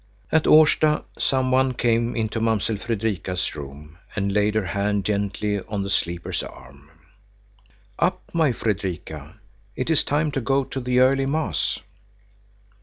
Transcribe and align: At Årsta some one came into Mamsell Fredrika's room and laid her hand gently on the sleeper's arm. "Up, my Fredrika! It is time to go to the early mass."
At 0.31 0.45
Årsta 0.47 1.03
some 1.19 1.51
one 1.51 1.75
came 1.75 2.15
into 2.15 2.41
Mamsell 2.41 2.77
Fredrika's 2.77 3.53
room 3.53 3.99
and 4.15 4.33
laid 4.33 4.55
her 4.55 4.65
hand 4.65 5.05
gently 5.05 5.59
on 5.67 5.83
the 5.83 5.91
sleeper's 5.91 6.41
arm. 6.41 6.89
"Up, 7.99 8.23
my 8.33 8.51
Fredrika! 8.51 9.35
It 9.75 9.91
is 9.91 10.03
time 10.03 10.31
to 10.31 10.41
go 10.41 10.63
to 10.63 10.79
the 10.79 11.01
early 11.01 11.27
mass." 11.27 11.77